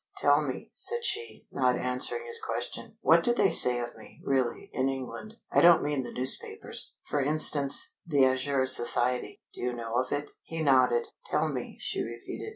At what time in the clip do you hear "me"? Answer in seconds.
0.41-0.71, 3.95-4.19, 11.49-11.77